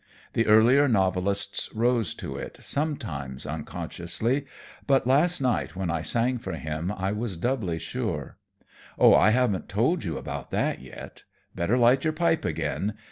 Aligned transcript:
The 0.33 0.47
earlier 0.47 0.87
novelists 0.87 1.69
rose 1.75 2.15
to 2.15 2.35
it, 2.35 2.57
sometimes, 2.61 3.45
unconsciously. 3.45 4.47
But 4.87 5.05
last 5.05 5.39
night 5.41 5.75
when 5.75 5.91
I 5.91 6.01
sang 6.01 6.39
for 6.39 6.53
him 6.53 6.91
I 6.91 7.11
was 7.11 7.37
doubly 7.37 7.77
sure. 7.77 8.39
Oh, 8.97 9.13
I 9.13 9.29
haven't 9.29 9.69
told 9.69 10.03
you 10.03 10.17
about 10.17 10.49
that 10.49 10.81
yet! 10.81 11.25
Better 11.53 11.77
light 11.77 12.03
your 12.03 12.13
pipe 12.13 12.45
again. 12.45 12.95